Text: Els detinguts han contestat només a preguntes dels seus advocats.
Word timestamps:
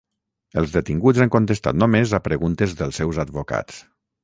Els 0.61 0.71
detinguts 0.77 1.21
han 1.25 1.31
contestat 1.35 1.79
només 1.83 2.15
a 2.19 2.23
preguntes 2.31 2.75
dels 2.83 3.01
seus 3.03 3.23
advocats. 3.29 3.81